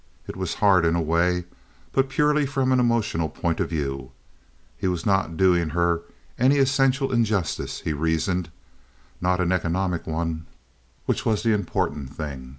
[0.27, 1.45] It was hard in a way,
[1.91, 4.11] but purely from an emotional point of view.
[4.75, 6.01] He was not doing her
[6.39, 8.51] any essential injustice, he reasoned—not
[9.39, 12.49] an economic one—which was the important thing.